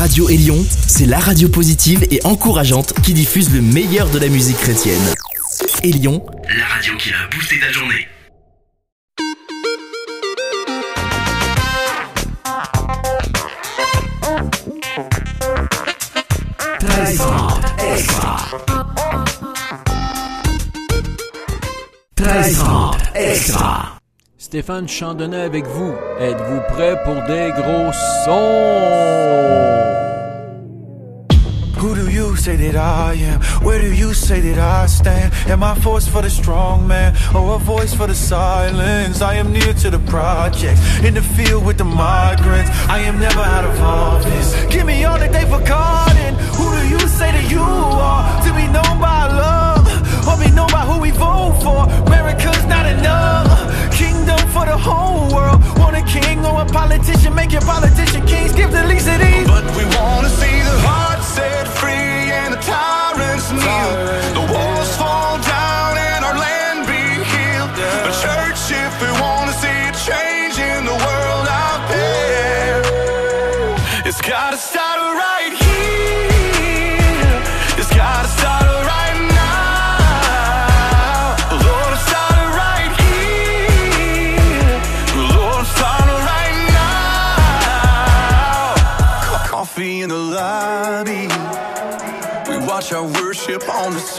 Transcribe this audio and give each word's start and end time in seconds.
Radio 0.00 0.30
Élion, 0.30 0.64
c'est 0.86 1.04
la 1.04 1.18
radio 1.18 1.50
positive 1.50 2.06
et 2.10 2.20
encourageante 2.24 2.94
qui 3.02 3.12
diffuse 3.12 3.52
le 3.52 3.60
meilleur 3.60 4.08
de 4.08 4.18
la 4.18 4.28
musique 4.28 4.56
chrétienne. 4.56 4.98
Élion, 5.82 6.24
la 6.56 6.64
radio 6.64 6.96
qui 6.96 7.10
a 7.10 7.28
boosté 7.30 7.60
ta 7.60 7.70
journée. 7.70 8.08
extra. 17.92 18.48
13 22.16 22.64
extra. 23.16 23.99
Stéphane 24.50 24.88
Chandonnet 24.88 25.42
avec 25.42 25.64
vous. 25.64 25.94
Êtes-vous 26.18 26.60
prêt 26.74 26.96
pour 27.04 27.14
des 27.28 27.52
gros 27.52 27.92
sons? 28.24 28.32
Who 31.78 31.94
do 31.94 32.10
you 32.10 32.34
say 32.34 32.56
that 32.56 32.74
I 32.74 33.14
am? 33.14 33.40
Where 33.62 33.80
do 33.80 33.94
you 33.94 34.12
say 34.12 34.40
that 34.40 34.58
I 34.58 34.88
stand? 34.88 35.32
Am 35.48 35.62
I 35.62 35.76
force 35.76 36.08
for 36.08 36.20
the 36.20 36.28
strong 36.28 36.84
man 36.88 37.14
or 37.32 37.54
a 37.54 37.58
voice 37.58 37.94
for 37.94 38.08
the 38.08 38.14
silence? 38.14 39.22
I 39.22 39.36
am 39.36 39.52
near 39.52 39.72
to 39.84 39.88
the 39.88 40.00
projects, 40.10 40.80
in 41.04 41.14
the 41.14 41.22
field 41.22 41.64
with 41.64 41.78
the 41.78 41.84
migrants. 41.84 42.72
I 42.88 42.98
am 43.06 43.20
never 43.20 43.38
out 43.38 43.64
of 43.64 43.80
office. 43.80 44.56
Give 44.68 44.84
me 44.84 45.04
all 45.04 45.20
that 45.20 45.30
they 45.32 45.44
forgotten. 45.44 46.34
Who 46.58 46.74
do 46.76 46.88
you 46.88 46.98
say 47.06 47.30
that 47.30 47.48
you 47.48 47.62
are? 47.62 48.42
To 48.42 48.52
be 48.54 48.66
known 48.66 48.98
by 48.98 49.28
love 49.30 49.86
or 50.26 50.36
be 50.44 50.50
known 50.50 50.72
by 50.72 50.84
who 50.86 50.98
we 51.00 51.12
vote 51.12 51.56
for? 51.62 51.86
America's 52.08 52.66
not 52.66 52.86
enough. 52.86 53.40
Kingdom 54.30 54.48
for 54.50 54.64
the 54.64 54.78
whole 54.78 55.34
world. 55.34 55.60
Want 55.76 55.96
a 55.96 56.02
king 56.02 56.44
or 56.46 56.62
a 56.62 56.64
politician? 56.64 57.34
Make 57.34 57.50
your 57.50 57.62
politician 57.62 58.24
kings. 58.26 58.52
Give 58.52 58.70
the 58.70 58.84
least 58.84 59.08
of 59.08 59.18
these. 59.18 59.46
But 59.46 59.64
we 59.76 59.84
wanna 59.96 60.09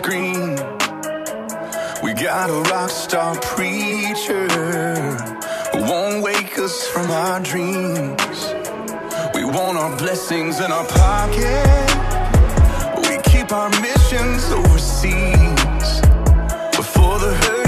screen. 0.02 0.56
We 2.02 2.14
got 2.14 2.50
a 2.50 2.60
rock 2.72 2.90
star 2.90 3.36
preacher 3.36 4.48
who 5.72 5.82
won't 5.84 6.24
wake 6.24 6.58
us 6.58 6.88
from 6.88 7.12
our 7.12 7.40
dreams. 7.40 8.40
We 9.36 9.44
want 9.44 9.78
our 9.78 9.96
blessings 9.98 10.60
in 10.60 10.72
our 10.72 10.86
pocket. 10.86 11.88
We 13.08 13.22
keep 13.32 13.52
our 13.52 13.70
missions 13.82 14.44
overseas. 14.52 16.02
But 16.76 16.86
for 16.96 17.20
the 17.20 17.34
hurting 17.42 17.61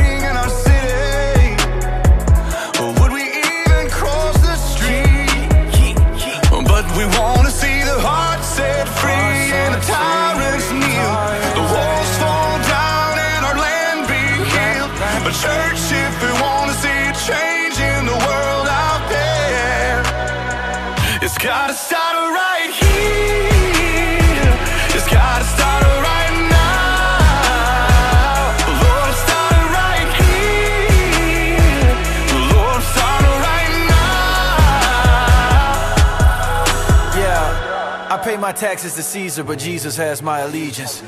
my 38.44 38.52
taxes 38.52 38.96
to 38.96 39.02
Caesar, 39.02 39.42
but 39.42 39.58
Jesus 39.58 39.96
has 39.96 40.22
my 40.22 40.40
allegiance. 40.40 41.02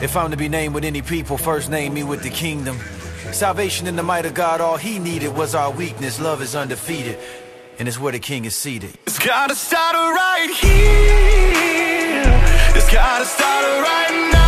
If 0.00 0.16
I'm 0.16 0.30
to 0.30 0.36
be 0.36 0.48
named 0.48 0.72
with 0.72 0.84
any 0.84 1.02
people, 1.02 1.36
first 1.36 1.68
name 1.68 1.92
me 1.92 2.04
with 2.04 2.22
the 2.22 2.30
kingdom. 2.30 2.78
Salvation 3.32 3.88
in 3.88 3.96
the 3.96 4.04
might 4.04 4.24
of 4.24 4.34
God, 4.34 4.60
all 4.60 4.76
he 4.76 5.00
needed 5.00 5.34
was 5.34 5.56
our 5.56 5.72
weakness. 5.72 6.20
Love 6.20 6.40
is 6.40 6.54
undefeated, 6.54 7.18
and 7.80 7.88
it's 7.88 7.98
where 7.98 8.12
the 8.12 8.20
king 8.20 8.44
is 8.44 8.54
seated. 8.54 8.96
It's 9.04 9.18
gotta 9.18 9.56
start 9.56 9.96
right 9.96 10.50
here. 10.60 12.22
It's 12.76 12.92
gotta 12.92 13.24
start 13.24 13.64
right 13.64 14.30
now. 14.32 14.39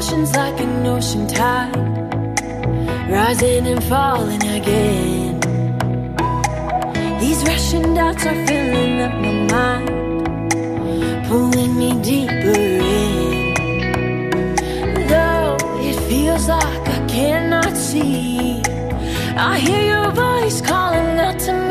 emotions 0.00 0.34
like 0.34 0.58
an 0.60 0.86
ocean 0.86 1.26
tide, 1.26 1.76
rising 3.10 3.66
and 3.66 3.84
falling 3.84 4.42
again. 4.42 5.38
These 7.20 7.42
rushing 7.44 7.92
doubts 7.94 8.24
are 8.24 8.46
filling 8.46 9.02
up 9.02 9.12
my 9.20 9.32
mind, 9.52 11.28
pulling 11.28 11.76
me 11.76 12.00
deeper 12.02 12.60
in. 12.60 13.54
Though 15.06 15.58
it 15.80 15.96
feels 16.08 16.48
like 16.48 16.88
I 16.88 17.06
cannot 17.06 17.76
see, 17.76 18.62
I 19.36 19.58
hear 19.58 19.82
your 19.82 20.10
voice 20.12 20.62
calling 20.62 21.18
out 21.18 21.38
to 21.40 21.52
me. 21.52 21.69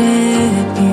ciebie 0.00 0.89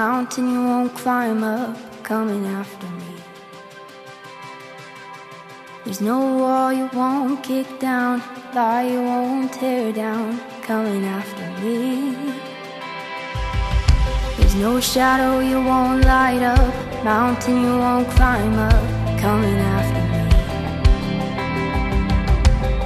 mountain 0.00 0.46
you 0.54 0.62
won't 0.70 0.94
climb 1.02 1.42
up 1.44 1.76
coming 2.02 2.44
after 2.60 2.88
me. 3.00 3.12
There's 5.84 6.00
no 6.00 6.18
wall 6.40 6.72
you 6.72 6.88
won't 7.00 7.42
kick 7.48 7.68
down, 7.78 8.22
lie 8.54 8.86
you 8.92 9.02
won't 9.10 9.52
tear 9.52 9.92
down 9.92 10.26
coming 10.68 11.04
after 11.18 11.46
me. 11.60 11.78
There's 14.36 14.56
no 14.66 14.72
shadow 14.92 15.32
you 15.50 15.58
won't 15.70 16.00
light 16.14 16.44
up, 16.56 16.74
mountain 17.04 17.56
you 17.66 17.74
won't 17.84 18.08
climb 18.16 18.56
up 18.70 18.84
coming 19.24 19.60
after 19.76 20.02
me. 20.12 20.22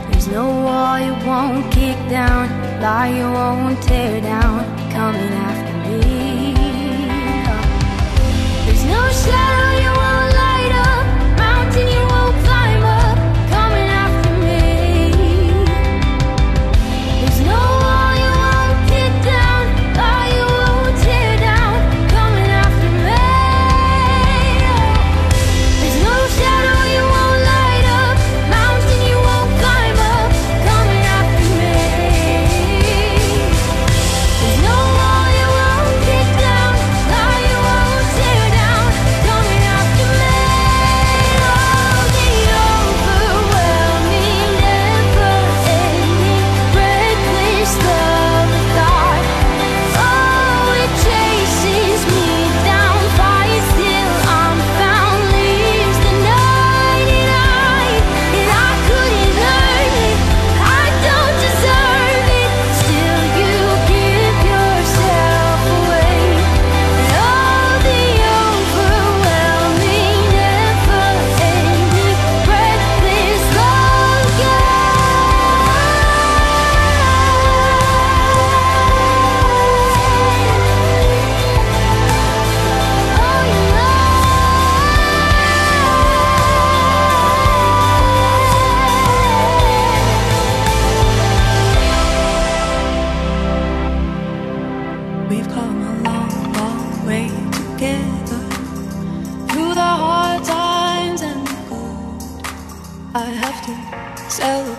There's 0.08 0.28
no 0.38 0.46
wall 0.64 0.96
you 1.06 1.14
won't 1.30 1.64
kick 1.78 1.98
down, 2.18 2.44
lie 2.82 3.12
you 3.18 3.28
won't 3.38 3.80
tear 3.88 4.20
down 4.32 4.58
coming 4.96 5.32
after 5.48 5.74
me 5.86 6.23
shadow 9.14 9.82
you 9.82 9.93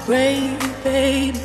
Baby, 0.08 0.56
baby, 0.84 1.42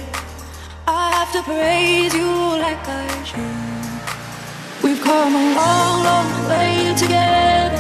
I 0.87 1.11
have 1.15 1.33
to 1.33 1.43
praise 1.43 2.13
you 2.13 2.31
like 2.61 2.87
I 2.87 3.25
should. 3.25 4.85
We've 4.85 5.01
come 5.01 5.35
a 5.35 5.55
long, 5.57 6.05
long 6.05 6.49
way 6.51 6.95
together 6.95 7.79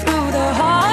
through 0.00 0.30
the 0.32 0.54
heart. 0.54 0.87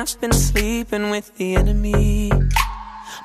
I've 0.00 0.18
been 0.18 0.32
sleeping 0.32 1.10
with 1.10 1.36
the 1.36 1.56
enemy. 1.56 2.32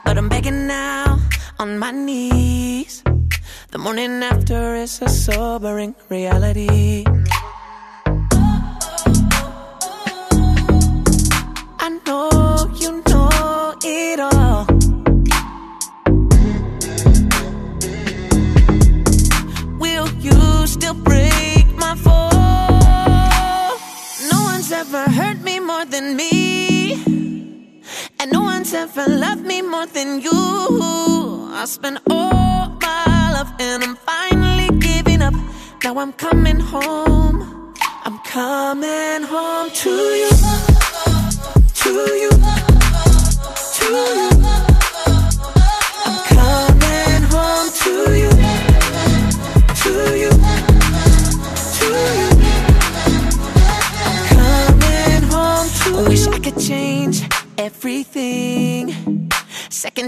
But 0.04 0.18
I'm 0.18 0.28
begging 0.28 0.68
now 0.68 1.22
on 1.58 1.80
my 1.80 1.92
knees. 1.92 3.02
The 3.72 3.78
morning 3.78 4.22
after 4.22 4.76
is 4.76 5.02
a 5.02 5.08
sobering 5.08 5.96
reality. 6.10 7.06
I 11.80 11.90
know 12.06 12.70
you 12.82 13.02
know 13.08 13.76
it 13.82 14.20
all. 14.20 14.66
Will 19.80 20.10
you 20.20 20.68
still 20.68 20.96
break 20.96 21.68
my 21.78 21.96
fall? 21.96 23.80
No 24.30 24.44
one's 24.44 24.74
ever 24.74 25.10
hurt 25.10 25.40
me 25.42 25.62
more 25.62 25.86
than 25.86 26.18
me. 26.18 26.45
And 28.26 28.34
no 28.34 28.42
one's 28.42 28.74
ever 28.74 29.06
loved 29.08 29.46
me 29.46 29.62
more 29.62 29.86
than 29.86 30.20
you. 30.20 30.32
I 31.54 31.66
spent 31.68 32.00
all 32.10 32.70
my 32.82 33.32
love 33.34 33.54
and 33.60 33.84
I'm 33.84 33.96
finally 33.98 34.68
giving 34.80 35.22
up. 35.22 35.36
Now 35.84 36.00
I'm 36.00 36.12
coming 36.12 36.60
home. 36.60 37.76
I'm 38.04 38.18
coming 38.26 39.22
home 39.22 39.70
to 39.70 39.92
you. 39.92 40.30
To 41.84 41.92
you. 42.24 42.85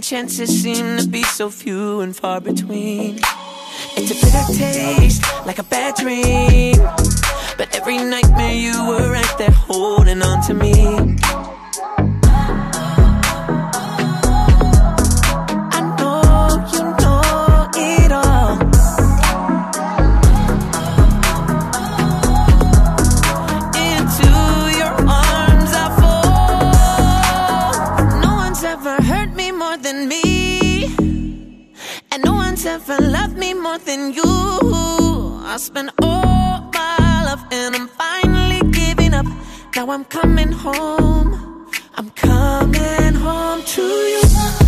Chances 0.08 0.64
seem 0.64 0.98
to 0.98 1.06
be 1.06 1.22
so 1.22 1.50
few 1.50 2.00
and 2.00 2.16
far 2.16 2.40
between. 2.40 3.20
It's 3.98 4.10
a 4.10 4.16
bitter 4.16 4.58
taste, 4.58 5.22
like 5.46 5.60
a 5.60 5.64
bad 5.64 5.96
dream. 5.96 6.78
But 7.58 7.76
every 7.76 7.98
nightmare 7.98 8.54
you 8.54 8.72
were 8.88 9.12
right 9.12 9.38
there 9.38 9.52
holding 9.52 10.22
on 10.22 10.42
to 10.48 10.54
me. 10.54 11.18
Ever 32.78 33.02
loved 33.02 33.36
me 33.36 33.56
more 33.56 33.80
than 33.80 34.14
you. 34.14 34.24
I 34.24 35.56
spent 35.58 35.90
all 36.00 36.70
my 36.74 37.24
love 37.26 37.44
and 37.52 37.76
I'm 37.76 37.88
finally 37.88 38.62
giving 38.72 39.14
up. 39.16 39.26
Now 39.76 39.90
I'm 39.90 40.06
coming 40.06 40.52
home. 40.52 41.68
I'm 41.96 42.12
coming 42.12 43.16
home 43.16 43.64
to 43.64 43.82
you. 43.82 44.67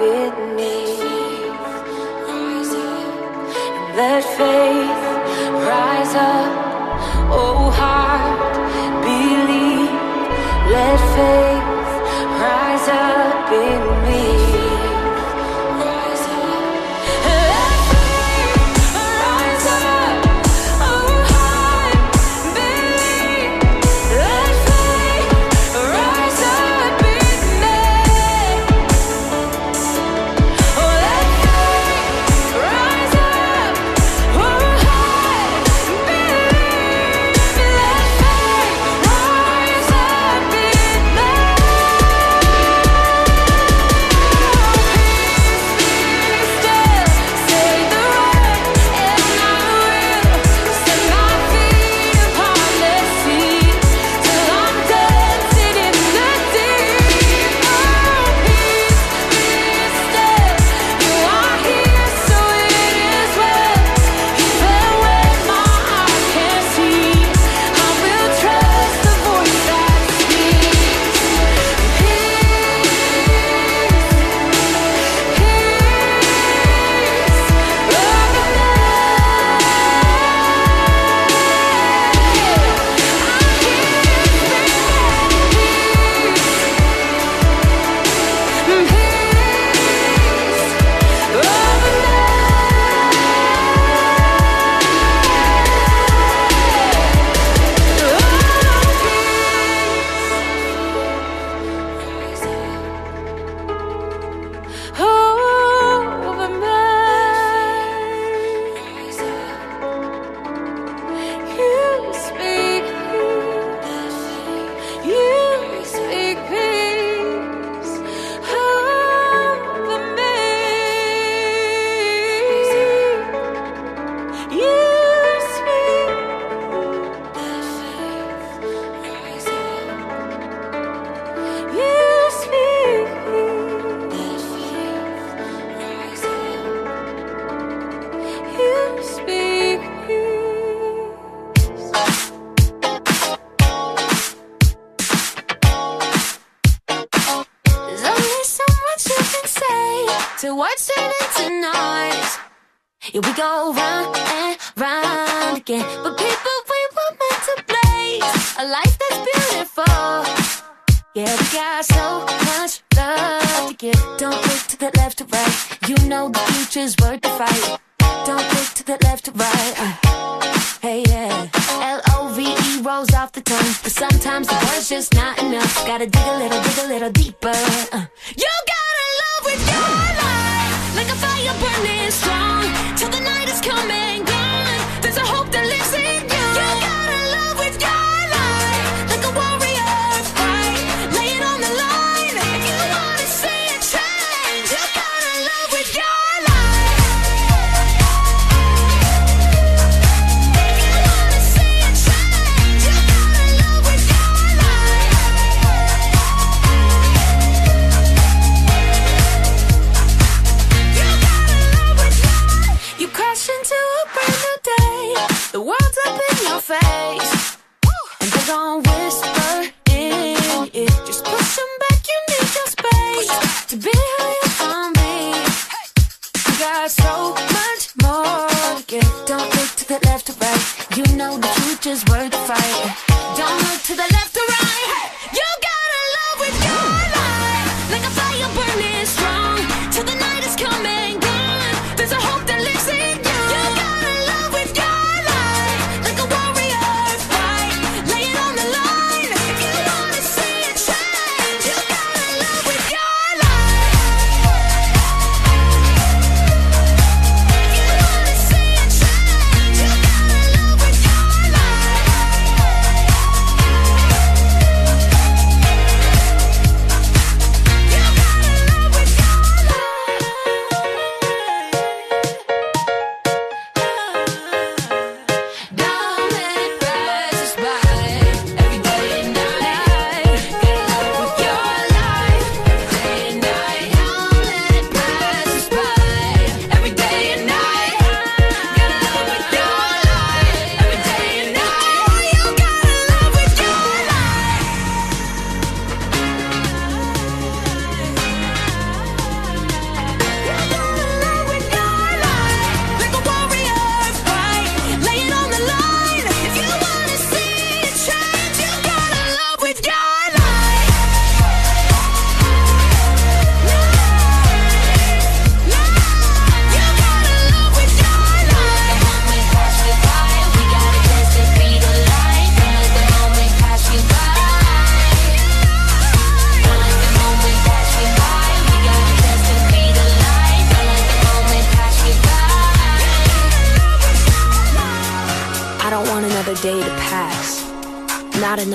me. 0.00 0.70
Let 3.96 4.24
faith 4.24 5.02
rise 5.68 6.14
up, 6.14 6.52
oh 7.30 7.70
heart, 7.70 8.54
believe. 9.04 9.90
Let 10.72 10.98
faith 11.16 11.90
rise 12.40 12.88
up 12.88 13.52
in 13.52 13.80
me. 14.08 14.39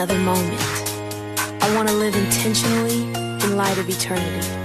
another 0.06 0.24
moment. 0.24 0.62
I 1.64 1.76
want 1.76 1.88
to 1.90 1.96
live 1.96 2.16
intentionally 2.16 3.04
in 3.44 3.58
light 3.58 3.78
of 3.80 3.90
eternity. 3.90 4.65